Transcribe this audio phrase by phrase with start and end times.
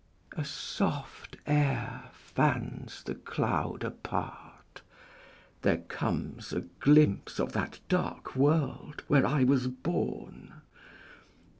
[0.35, 4.81] A soft air fans the cloud apart;
[5.61, 10.53] there comes A glimpse of that dark world where I was born.